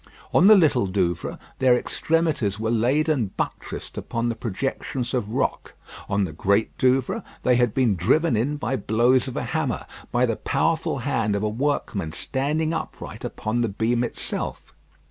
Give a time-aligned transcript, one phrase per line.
[0.33, 5.75] On the Little Douvre, their extremities were laid and buttressed upon the projections of rock.
[6.09, 10.25] On the Great Douvre, they had been driven in by blows of a hammer, by
[10.25, 14.73] the powerful hand of a workman standing upright upon the beam itself.